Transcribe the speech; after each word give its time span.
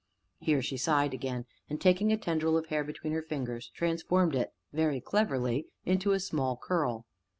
Here 0.39 0.63
she 0.63 0.77
sighed 0.77 1.13
again, 1.13 1.45
and, 1.69 1.79
taking 1.79 2.11
a 2.11 2.17
tendril 2.17 2.57
of 2.57 2.65
hair 2.69 2.83
between 2.83 3.13
her 3.13 3.21
fingers, 3.21 3.69
transformed 3.75 4.33
it, 4.33 4.51
very 4.73 4.99
cleverly, 4.99 5.67
into 5.85 6.13
a 6.13 6.19
small 6.19 6.57
curl. 6.57 7.05